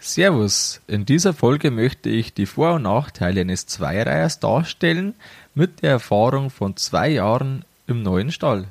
[0.00, 5.14] Servus, in dieser Folge möchte ich die Vor- und Nachteile eines Zweireihers darstellen
[5.56, 8.68] mit der Erfahrung von zwei Jahren im neuen Stall.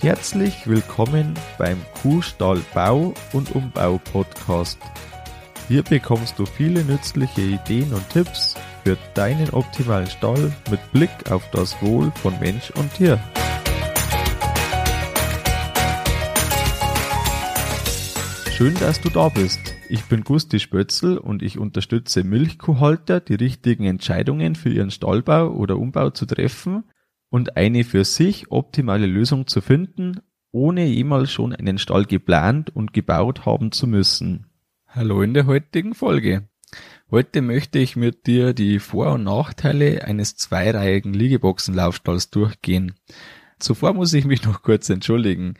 [0.00, 4.78] Herzlich willkommen beim Kuhstall Bau und Umbau Podcast.
[5.66, 11.42] Hier bekommst du viele nützliche Ideen und Tipps für deinen optimalen Stall mit Blick auf
[11.52, 13.18] das Wohl von Mensch und Tier.
[18.58, 19.76] Schön, dass du da bist.
[19.88, 25.78] Ich bin Gusti Spötzl und ich unterstütze Milchkuhhalter, die richtigen Entscheidungen für ihren Stallbau oder
[25.78, 26.82] Umbau zu treffen
[27.30, 32.92] und eine für sich optimale Lösung zu finden, ohne jemals schon einen Stall geplant und
[32.92, 34.46] gebaut haben zu müssen.
[34.88, 36.48] Hallo in der heutigen Folge.
[37.12, 42.96] Heute möchte ich mit dir die Vor- und Nachteile eines zweireihigen Liegeboxenlaufstalls durchgehen.
[43.60, 45.54] Zuvor muss ich mich noch kurz entschuldigen.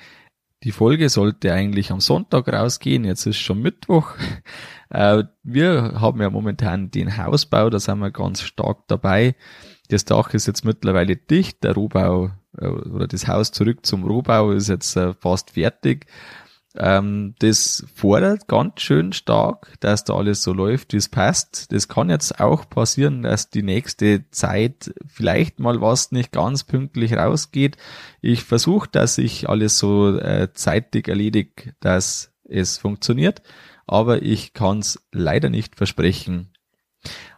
[0.64, 4.12] Die Folge sollte eigentlich am Sonntag rausgehen, jetzt ist schon Mittwoch.
[4.90, 9.36] Äh, wir haben ja momentan den Hausbau, da sind wir ganz stark dabei.
[9.90, 14.50] Das Dach ist jetzt mittlerweile dicht, der Rohbau äh, oder das Haus zurück zum Rohbau
[14.52, 16.06] ist jetzt äh, fast fertig.
[16.78, 21.72] Ähm, das fordert ganz schön stark, dass da alles so läuft, wie es passt.
[21.72, 27.14] Das kann jetzt auch passieren, dass die nächste Zeit vielleicht mal was nicht ganz pünktlich
[27.14, 27.76] rausgeht.
[28.20, 33.42] Ich versuche, dass ich alles so äh, zeitig erledige, dass es funktioniert,
[33.86, 36.52] aber ich kann es leider nicht versprechen.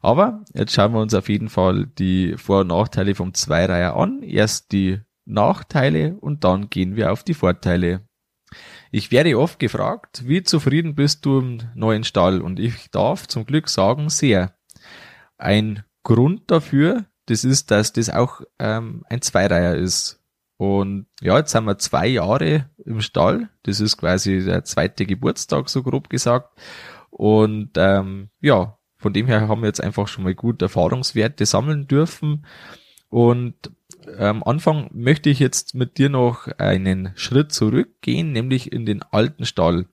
[0.03, 4.23] Aber jetzt schauen wir uns auf jeden Fall die Vor- und Nachteile vom Zweireiher an.
[4.23, 8.03] Erst die Nachteile und dann gehen wir auf die Vorteile.
[8.91, 12.41] Ich werde oft gefragt, wie zufrieden bist du im neuen Stall?
[12.41, 14.55] Und ich darf zum Glück sagen, sehr.
[15.39, 20.21] Ein Grund dafür, das ist, dass das auch ähm, ein Zweireiher ist.
[20.57, 23.49] Und ja, jetzt sind wir zwei Jahre im Stall.
[23.63, 26.59] Das ist quasi der zweite Geburtstag, so grob gesagt.
[27.11, 31.87] Und ähm, ja, von dem her haben wir jetzt einfach schon mal gut Erfahrungswerte sammeln
[31.87, 32.45] dürfen.
[33.09, 33.71] Und
[34.19, 39.45] ähm, Anfang möchte ich jetzt mit dir noch einen Schritt zurückgehen, nämlich in den alten
[39.45, 39.87] Stall.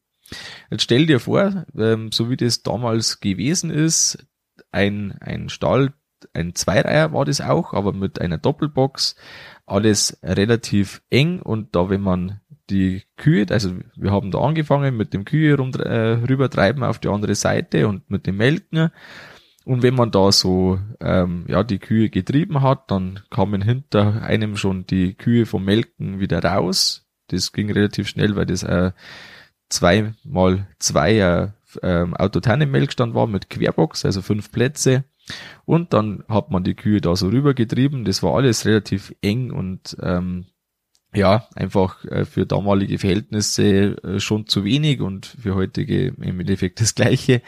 [0.69, 4.25] Jetzt stell dir vor, ähm, so wie das damals gewesen ist,
[4.71, 5.93] ein, ein Stall,
[6.33, 9.15] ein Zweireiher war das auch, aber mit einer Doppelbox,
[9.65, 15.13] alles relativ eng und da, wenn man die Kühe, also wir haben da angefangen mit
[15.13, 18.91] dem Kühe rum, äh, rübertreiben auf die andere Seite und mit dem Melken
[19.67, 24.55] und wenn man da so ähm, ja die Kühe getrieben hat, dann kamen hinter einem
[24.55, 27.05] schon die Kühe vom Melken wieder raus.
[27.27, 28.93] Das ging relativ schnell, weil das äh,
[29.67, 31.49] zwei mal zwei äh,
[31.83, 35.03] Autotannenmelkstand war mit Querbox, also fünf Plätze.
[35.65, 38.05] Und dann hat man die Kühe da so rübergetrieben.
[38.05, 40.45] Das war alles relativ eng und ähm,
[41.13, 46.79] ja, einfach äh, für damalige Verhältnisse äh, schon zu wenig und für heutige im Endeffekt
[46.79, 47.41] das gleiche.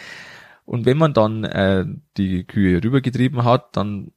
[0.69, 1.83] Und wenn man dann äh,
[2.15, 4.11] die Kühe rübergetrieben hat, dann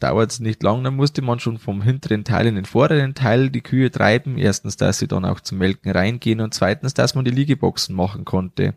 [0.00, 3.50] dauert es nicht lang, dann musste man schon vom hinteren Teil in den vorderen Teil
[3.50, 4.38] die Kühe treiben.
[4.38, 8.24] Erstens, dass sie dann auch zum Melken reingehen und zweitens, dass man die Liegeboxen machen
[8.24, 8.72] konnte.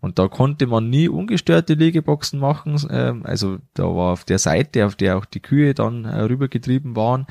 [0.00, 2.80] Und da konnte man nie ungestörte Liegeboxen machen.
[2.90, 6.96] Ähm, also da war auf der Seite, auf der auch die Kühe dann äh, rübergetrieben
[6.96, 7.26] waren,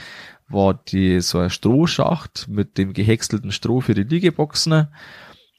[0.47, 4.89] war die so ein Strohschacht mit dem gehäckselten Stroh für die Liegeboxen.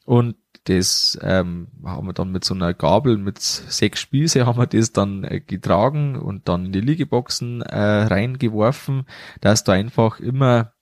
[0.04, 0.36] Und
[0.68, 4.92] das ähm, haben wir dann mit so einer Gabel mit sechs Spieße haben wir das
[4.92, 9.06] dann äh, getragen und dann in die Liegeboxen äh, reingeworfen,
[9.40, 10.72] dass da einfach immer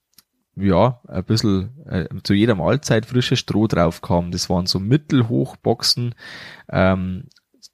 [0.56, 4.30] ja, ein bisschen äh, zu jeder Mahlzeit frisches Stroh drauf kam.
[4.30, 6.14] Das waren so Mittelhochboxen,
[6.70, 7.24] ähm,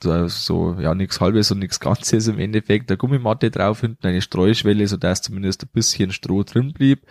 [0.03, 4.22] so, so ja nichts halbes und nichts Ganzes im Endeffekt, der Gummimatte drauf, hinten eine
[4.22, 7.06] Streuschwelle, so dass zumindest ein bisschen Stroh drin blieb.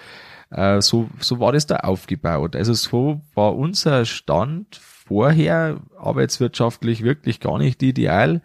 [0.50, 2.56] Äh, so, so war das da aufgebaut.
[2.56, 8.42] Also so war unser Stand vorher arbeitswirtschaftlich wirklich gar nicht ideal.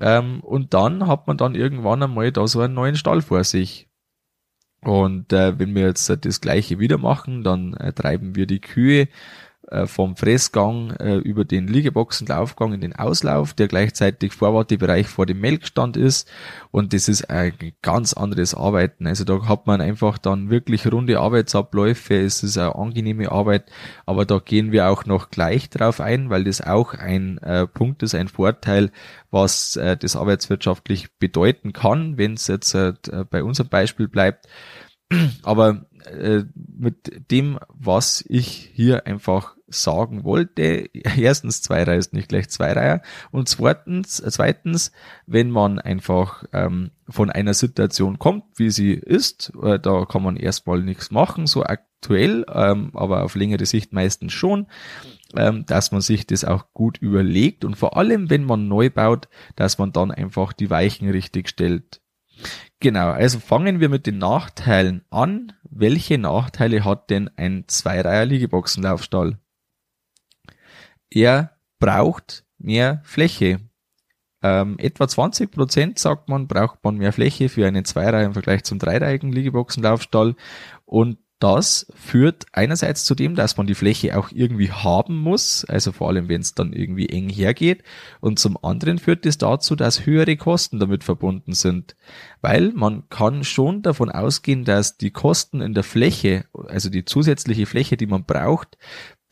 [0.00, 3.88] Ähm, und dann hat man dann irgendwann einmal da so einen neuen Stall vor sich.
[4.80, 9.08] Und äh, wenn wir jetzt das gleiche wieder machen, dann äh, treiben wir die Kühe
[9.72, 15.40] äh, vom Fressgang äh, über den Liegeboxenlaufgang in den Auslauf, der gleichzeitig Vorwartebereich vor dem
[15.40, 16.30] Melkstand ist.
[16.70, 19.06] Und das ist ein ganz anderes Arbeiten.
[19.06, 22.14] Also da hat man einfach dann wirklich runde Arbeitsabläufe.
[22.14, 23.70] Es ist eine angenehme Arbeit,
[24.04, 28.02] aber da gehen wir auch noch gleich drauf ein, weil das auch ein äh, Punkt
[28.02, 28.90] ist, ein Vorteil,
[29.30, 32.92] was äh, das arbeitswirtschaftlich bedeuten kann, wenn es jetzt äh,
[33.30, 34.46] bei unserem Beispiel bleibt.
[35.42, 40.90] Aber äh, mit dem, was ich hier einfach sagen wollte.
[41.16, 43.02] Erstens, Zweireiher ist nicht gleich Zweireiher.
[43.30, 44.92] Und zweitens, zweitens,
[45.26, 50.36] wenn man einfach ähm, von einer Situation kommt, wie sie ist, äh, da kann man
[50.36, 54.66] erstmal nichts machen, so aktuell, ähm, aber auf längere Sicht meistens schon,
[55.36, 59.28] ähm, dass man sich das auch gut überlegt und vor allem, wenn man neu baut,
[59.56, 62.00] dass man dann einfach die Weichen richtig stellt.
[62.80, 65.52] Genau, also fangen wir mit den Nachteilen an.
[65.62, 69.38] Welche Nachteile hat denn ein Zweireiher Liegeboxenlaufstall?
[71.14, 73.60] Er braucht mehr Fläche.
[74.42, 78.64] Ähm, etwa 20 Prozent, sagt man, braucht man mehr Fläche für einen Zweireiher im Vergleich
[78.64, 80.34] zum dreireihigen Liegeboxenlaufstall.
[80.84, 85.90] Und das führt einerseits zu dem, dass man die Fläche auch irgendwie haben muss, also
[85.90, 87.82] vor allem wenn es dann irgendwie eng hergeht,
[88.20, 91.96] und zum anderen führt es dazu, dass höhere Kosten damit verbunden sind,
[92.42, 97.66] weil man kann schon davon ausgehen, dass die Kosten in der Fläche, also die zusätzliche
[97.66, 98.78] Fläche, die man braucht,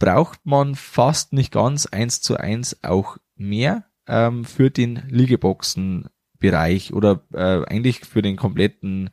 [0.01, 7.23] braucht man fast nicht ganz eins zu eins auch mehr ähm, für den Liegeboxenbereich oder
[7.33, 9.11] äh, eigentlich für den kompletten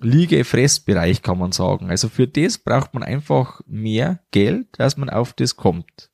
[0.00, 1.88] Liege-Fressbereich kann man sagen.
[1.90, 6.10] Also für das braucht man einfach mehr Geld, dass man auf das kommt.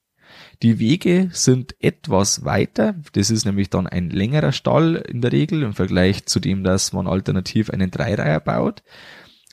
[0.62, 2.94] Die Wege sind etwas weiter.
[3.12, 6.92] Das ist nämlich dann ein längerer Stall in der Regel im Vergleich zu dem, dass
[6.92, 8.82] man alternativ einen Dreireiher baut.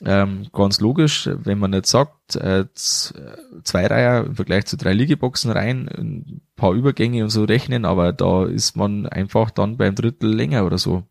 [0.04, 5.52] Ähm, ganz logisch, wenn man nicht sagt, äh, zwei Reiher im Vergleich zu drei Liegeboxen
[5.52, 10.34] rein, ein paar Übergänge und so rechnen, aber da ist man einfach dann beim Drittel
[10.34, 11.04] länger oder so.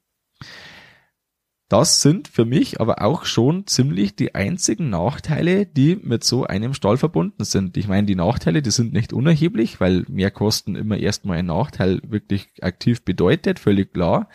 [1.72, 6.74] Das sind für mich aber auch schon ziemlich die einzigen Nachteile, die mit so einem
[6.74, 7.78] Stall verbunden sind.
[7.78, 12.02] Ich meine, die Nachteile, die sind nicht unerheblich, weil mehr Kosten immer erstmal ein Nachteil
[12.06, 14.28] wirklich aktiv bedeutet, völlig klar.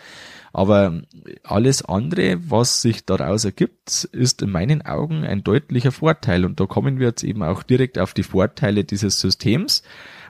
[0.57, 1.03] Aber
[1.43, 6.47] alles andere, was sich daraus ergibt, ist in meinen Augen ein deutlicher Vorteil.
[6.47, 9.83] Und da kommen wir jetzt eben auch direkt auf die Vorteile dieses Systems.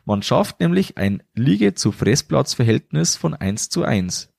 [0.05, 4.33] Man schafft nämlich ein Liege-zu-Fressplatzverhältnis von 1 zu 1.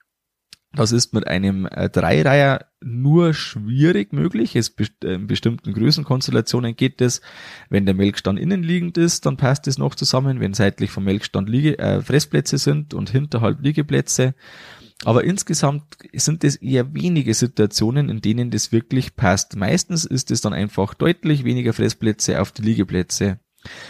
[0.74, 4.58] Das ist mit einem äh, Dreireiher nur schwierig möglich.
[4.58, 7.22] Es äh, in bestimmten Größenkonstellationen geht es.
[7.70, 10.42] Wenn der Melkstand innenliegend ist, dann passt es noch zusammen.
[10.42, 14.36] Wenn seitlich vom Melkstand Liege, äh, Fressplätze sind und hinterhalb Liegeplätze.
[15.06, 19.56] Aber insgesamt sind es eher wenige Situationen, in denen das wirklich passt.
[19.56, 23.40] Meistens ist es dann einfach deutlich weniger Fressplätze auf die Liegeplätze.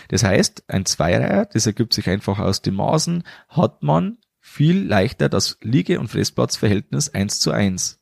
[0.10, 5.30] Das heißt, ein Zweireiher, das ergibt sich einfach aus den Maßen, hat man viel leichter
[5.30, 8.00] das Liege- und Fressplatzverhältnis 1 zu 1.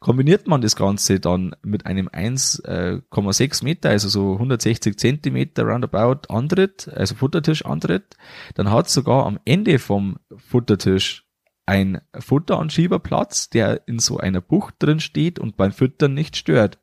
[0.00, 6.88] Kombiniert man das Ganze dann mit einem 1,6 Meter, also so 160 Zentimeter roundabout Antritt,
[6.88, 8.16] also Futtertisch Antritt,
[8.54, 11.27] dann hat sogar am Ende vom Futtertisch
[11.68, 16.78] ein Futteranschieberplatz, der in so einer Bucht drin steht und beim Füttern nicht stört.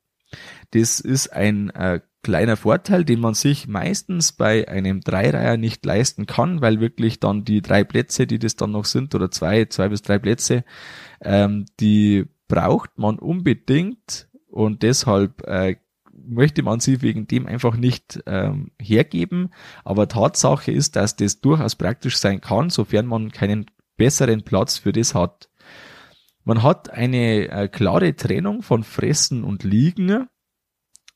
[0.71, 6.27] Das ist ein äh, kleiner Vorteil, den man sich meistens bei einem Dreireiher nicht leisten
[6.27, 9.89] kann, weil wirklich dann die drei Plätze, die das dann noch sind, oder zwei, zwei
[9.89, 10.63] bis drei Plätze,
[11.19, 15.77] ähm, die braucht man unbedingt und deshalb äh,
[16.13, 19.49] möchte man sie wegen dem einfach nicht ähm, hergeben.
[19.83, 23.65] Aber Tatsache ist, dass das durchaus praktisch sein kann, sofern man keinen
[23.97, 25.49] besseren Platz für das hat.
[26.43, 30.27] Man hat eine äh, klare Trennung von Fressen und Liegen.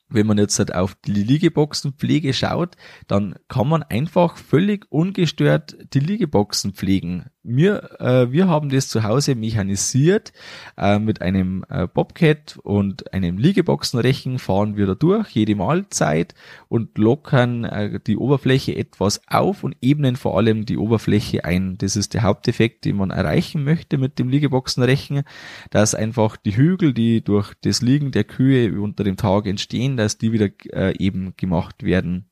[0.07, 2.75] Wenn man jetzt halt auf die Liegeboxenpflege schaut,
[3.07, 7.29] dann kann man einfach völlig ungestört die Liegeboxen pflegen.
[7.41, 10.33] Wir, äh, wir haben das zu Hause mechanisiert.
[10.77, 16.35] Äh, mit einem äh, Bobcat und einem Liegeboxenrechen fahren wir da durch, jede Mahlzeit
[16.67, 21.77] und lockern äh, die Oberfläche etwas auf und ebnen vor allem die Oberfläche ein.
[21.77, 25.23] Das ist der Haupteffekt, den man erreichen möchte mit dem Liegeboxenrechen,
[25.69, 30.17] dass einfach die Hügel, die durch das Liegen der Kühe unter dem Tag entstehen, dass
[30.17, 32.29] die wieder äh, eben gemacht werden.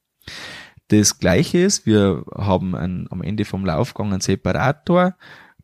[0.89, 5.15] Das gleiche ist, wir haben ein, am Ende vom Laufgang einen Separator,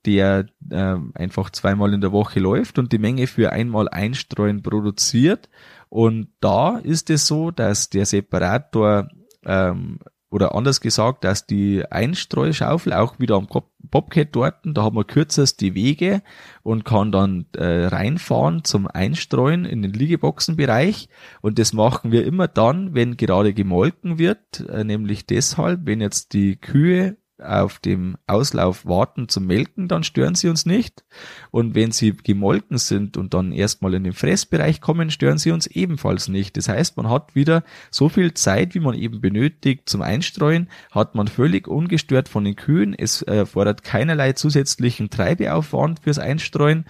[0.05, 5.49] der äh, einfach zweimal in der Woche läuft und die Menge für einmal einstreuen produziert.
[5.87, 9.07] Und da ist es so, dass der Separator
[9.45, 9.99] ähm,
[10.33, 13.47] oder anders gesagt, dass die Einstreuschaufel auch wieder am
[13.79, 16.23] Bobcat dort, da haben wir kürzest die Wege
[16.63, 21.07] und kann dann äh, reinfahren zum Einstreuen in den Liegeboxenbereich.
[21.41, 26.33] Und das machen wir immer dann, wenn gerade gemolken wird, äh, nämlich deshalb, wenn jetzt
[26.33, 31.03] die Kühe auf dem Auslauf warten zum Melken, dann stören sie uns nicht.
[31.51, 35.67] Und wenn sie gemolken sind und dann erstmal in den Fressbereich kommen, stören sie uns
[35.67, 36.57] ebenfalls nicht.
[36.57, 41.15] Das heißt, man hat wieder so viel Zeit, wie man eben benötigt zum Einstreuen, hat
[41.15, 42.93] man völlig ungestört von den Kühen.
[42.97, 46.85] Es erfordert keinerlei zusätzlichen Treibeaufwand fürs Einstreuen.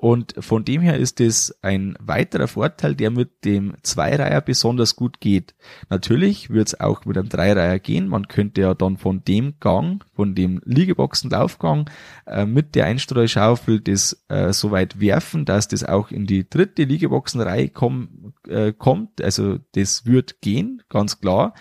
[0.00, 5.20] Und von dem her ist es ein weiterer Vorteil, der mit dem Zweireiher besonders gut
[5.20, 5.54] geht.
[5.90, 8.06] Natürlich wird es auch mit einem Dreireiher gehen.
[8.06, 11.90] Man könnte ja dann von dem Gang, von dem Liegeboxenlaufgang
[12.26, 16.84] äh, mit der Einstreuschaufel das äh, so weit werfen, dass das auch in die dritte
[16.84, 19.20] Liegeboxenreihe komm, äh, kommt.
[19.20, 21.54] Also das wird gehen, ganz klar.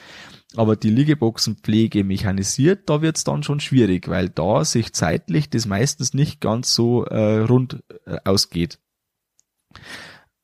[0.55, 6.13] Aber die Liegeboxenpflege mechanisiert, da wird's dann schon schwierig, weil da sich zeitlich das meistens
[6.13, 8.79] nicht ganz so äh, rund äh, ausgeht.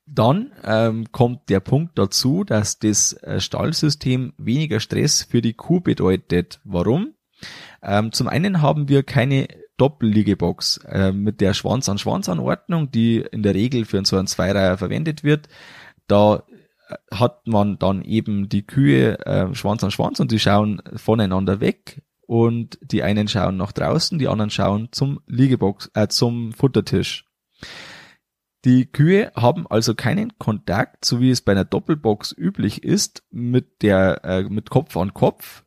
[0.05, 5.79] Dann ähm, kommt der Punkt dazu, dass das äh, Stallsystem weniger Stress für die Kuh
[5.79, 6.59] bedeutet.
[6.65, 7.13] Warum?
[7.81, 13.85] Ähm, zum einen haben wir keine Doppelliegebox äh, mit der Schwanz-an-Schwanz-Anordnung, die in der Regel
[13.85, 15.47] für so einen Zweireiher verwendet wird.
[16.07, 16.43] Da
[17.11, 22.03] hat man dann eben die Kühe äh, Schwanz an Schwanz und die schauen voneinander weg
[22.21, 27.25] und die einen schauen nach draußen, die anderen schauen zum Liegebox, äh, zum Futtertisch.
[28.65, 33.81] Die Kühe haben also keinen Kontakt, so wie es bei einer Doppelbox üblich ist, mit
[33.81, 35.63] der äh, mit Kopf an Kopf,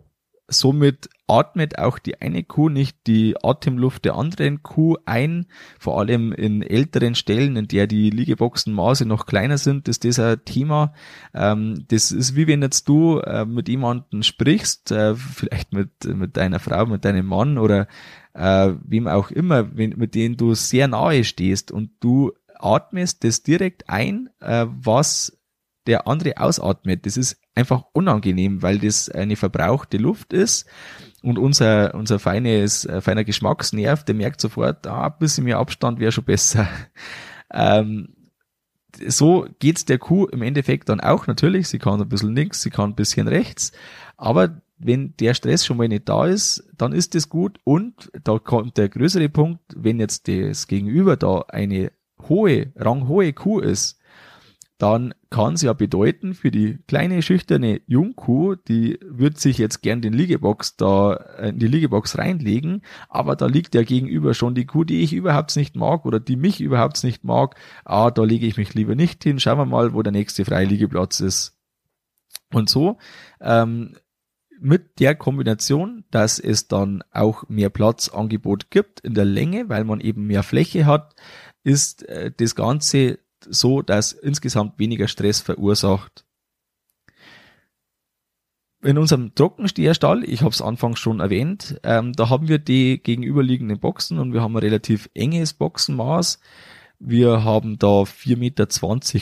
[0.49, 5.47] Somit atmet auch die eine Kuh nicht die Atemluft der anderen Kuh ein.
[5.79, 10.45] Vor allem in älteren Stellen, in der die Liegeboxenmaße noch kleiner sind, ist das ein
[10.45, 10.93] Thema.
[11.35, 16.37] Ähm, das ist wie wenn jetzt du äh, mit jemandem sprichst, äh, vielleicht mit, mit
[16.37, 17.89] deiner Frau, mit deinem Mann oder
[18.35, 23.91] äh, wem auch immer, mit denen du sehr nahe stehst und du atmest das direkt
[23.91, 25.39] ein, was
[25.87, 27.05] der andere ausatmet.
[27.05, 30.67] Das ist einfach unangenehm, weil das eine verbrauchte Luft ist
[31.23, 35.99] und unser, unser feines, äh, feiner Geschmacksnerv, der merkt sofort, ah, ein bisschen mehr Abstand
[35.99, 36.69] wäre schon besser.
[37.49, 38.09] Ähm,
[39.07, 41.69] so geht's der Kuh im Endeffekt dann auch natürlich.
[41.69, 43.71] Sie kann ein bisschen links, sie kann ein bisschen rechts.
[44.17, 47.61] Aber wenn der Stress schon mal nicht da ist, dann ist das gut.
[47.63, 51.93] Und da kommt der größere Punkt, wenn jetzt das Gegenüber da eine
[52.29, 54.01] hohe, ranghohe Kuh ist,
[54.79, 60.03] dann kann es ja bedeuten für die kleine schüchterne Jungkuh, die wird sich jetzt gern
[60.03, 64.67] den Liegebox da äh, in die Liegebox reinlegen, aber da liegt ja gegenüber schon die
[64.67, 67.57] Kuh, die ich überhaupt nicht mag oder die mich überhaupt nicht mag.
[67.85, 69.41] Ah, da lege ich mich lieber nicht hin.
[69.41, 71.59] Schauen wir mal, wo der nächste freie Liegeplatz ist.
[72.53, 72.99] Und so
[73.41, 73.97] ähm,
[74.61, 80.01] mit der Kombination, dass es dann auch mehr Platzangebot gibt in der Länge, weil man
[80.01, 81.15] eben mehr Fläche hat,
[81.65, 83.19] ist äh, das Ganze
[83.51, 86.25] so, dass insgesamt weniger Stress verursacht.
[88.83, 93.81] In unserem Trockensteherstall, ich habe es anfangs schon erwähnt, ähm, da haben wir die gegenüberliegenden
[93.81, 96.39] Boxen und wir haben ein relativ enges Boxenmaß.
[96.99, 98.67] Wir haben da 4,20 Meter,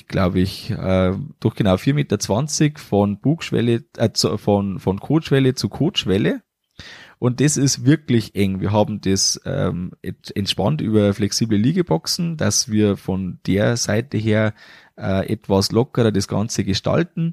[0.06, 6.42] glaube ich, äh, doch genau 4,20 Meter von Bugschwelle, äh, von, von Kotschwelle zu Kotschwelle.
[7.24, 8.60] Und das ist wirklich eng.
[8.60, 9.92] Wir haben das ähm,
[10.34, 14.52] entspannt über flexible Liegeboxen, dass wir von der Seite her
[14.98, 17.32] äh, etwas lockerer das Ganze gestalten.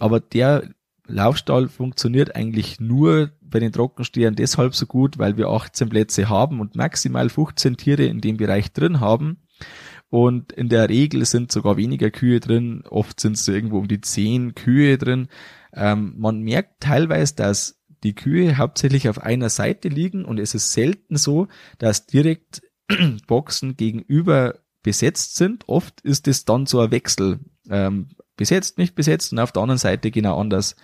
[0.00, 0.70] Aber der
[1.06, 6.58] Laufstall funktioniert eigentlich nur bei den Trockenstehern deshalb so gut, weil wir 18 Plätze haben
[6.58, 9.42] und maximal 15 Tiere in dem Bereich drin haben.
[10.08, 12.84] Und in der Regel sind sogar weniger Kühe drin.
[12.88, 15.28] Oft sind es irgendwo um die 10 Kühe drin.
[15.74, 20.72] Ähm, man merkt teilweise, dass die Kühe hauptsächlich auf einer Seite liegen und es ist
[20.72, 21.48] selten so,
[21.78, 22.62] dass direkt
[23.26, 25.68] Boxen gegenüber besetzt sind.
[25.68, 27.40] Oft ist es dann so ein Wechsel.
[27.68, 30.76] Ähm, besetzt, nicht besetzt und auf der anderen Seite genau anders.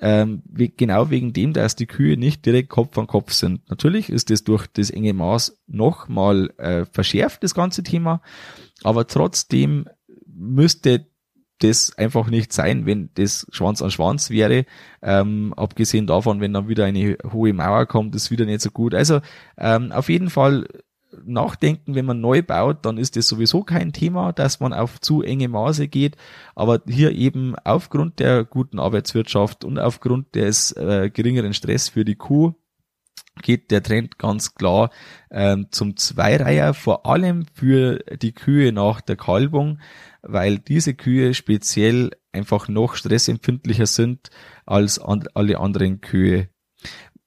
[0.00, 3.68] Ähm, wie, genau wegen dem, dass die Kühe nicht direkt Kopf an Kopf sind.
[3.68, 8.22] Natürlich ist es durch das enge Maß nochmal äh, verschärft, das ganze Thema,
[8.82, 9.88] aber trotzdem
[10.26, 11.06] müsste
[11.62, 14.64] das einfach nicht sein, wenn das Schwanz an Schwanz wäre.
[15.02, 18.94] Ähm, abgesehen davon, wenn dann wieder eine hohe Mauer kommt, ist wieder nicht so gut.
[18.94, 19.20] Also
[19.58, 20.66] ähm, auf jeden Fall
[21.24, 25.22] nachdenken, wenn man neu baut, dann ist das sowieso kein Thema, dass man auf zu
[25.22, 26.16] enge Maße geht.
[26.54, 32.16] Aber hier eben aufgrund der guten Arbeitswirtschaft und aufgrund des äh, geringeren Stress für die
[32.16, 32.54] Kuh
[33.40, 34.90] geht der Trend ganz klar
[35.30, 39.78] ähm, zum Zweireiher, vor allem für die Kühe nach der Kalbung
[40.22, 44.30] weil diese Kühe speziell einfach noch stressempfindlicher sind
[44.64, 46.48] als an, alle anderen Kühe.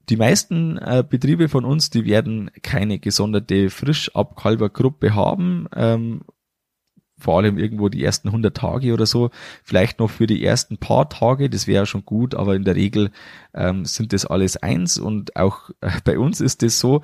[0.09, 6.21] Die meisten äh, Betriebe von uns, die werden keine gesonderte Frischabkalbergruppe haben, ähm,
[7.17, 9.29] vor allem irgendwo die ersten 100 Tage oder so,
[9.63, 13.11] vielleicht noch für die ersten paar Tage, das wäre schon gut, aber in der Regel
[13.53, 17.01] ähm, sind das alles eins und auch äh, bei uns ist es so,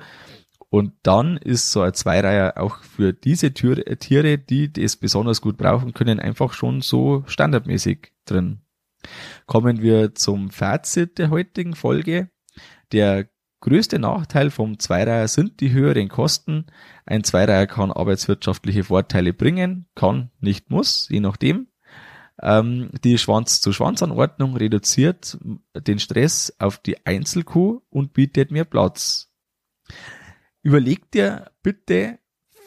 [0.72, 5.92] und dann ist so ein Zweireiher auch für diese Tiere, die das besonders gut brauchen
[5.92, 8.62] können, einfach schon so standardmäßig drin.
[9.44, 12.30] Kommen wir zum Fazit der heutigen Folge.
[12.90, 13.28] Der
[13.62, 16.66] größte Nachteil vom Zweireiher sind die höheren Kosten.
[17.06, 21.68] Ein Zweireiher kann arbeitswirtschaftliche Vorteile bringen, kann, nicht muss, je nachdem.
[22.42, 25.38] Ähm, die Schwanz-zu-Schwanz-Anordnung reduziert
[25.74, 29.32] den Stress auf die Einzelkuh und bietet mehr Platz.
[30.62, 32.18] Überleg dir bitte,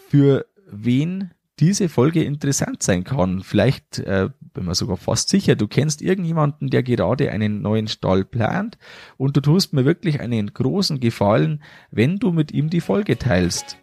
[0.10, 3.42] für wen diese Folge interessant sein kann.
[3.42, 8.26] Vielleicht äh, bin mir sogar fast sicher, du kennst irgendjemanden, der gerade einen neuen Stall
[8.26, 8.78] plant
[9.18, 13.78] und du tust mir wirklich einen großen Gefallen, wenn du mit ihm die Folge teilst.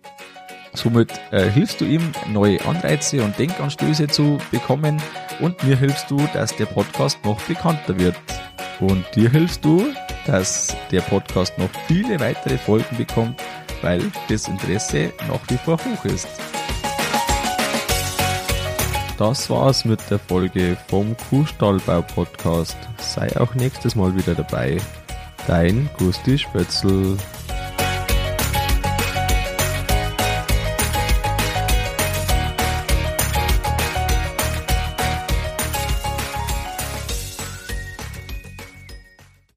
[0.75, 2.00] Somit äh, hilfst du ihm,
[2.33, 5.02] neue Anreize und Denkanstöße zu bekommen
[5.41, 8.17] und mir hilfst du, dass der Podcast noch bekannter wird.
[8.81, 9.85] Und dir hilfst du,
[10.26, 13.41] dass der Podcast noch viele weitere Folgen bekommt,
[13.83, 16.51] weil das Interesse nach wie vor hoch ist.
[19.23, 22.76] Das war's mit der Folge vom Kuhstallbau Podcast.
[22.99, 24.79] Sei auch nächstes Mal wieder dabei.
[25.47, 27.17] Dein Gusti Spötzl.